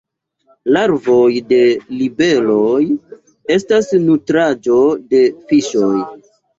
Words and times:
Larvoj 0.77 1.27
de 1.51 1.59
libeloj 1.99 2.81
estas 3.61 3.95
nutraĵo 4.11 4.83
de 5.15 5.25
fiŝoj. 5.49 5.97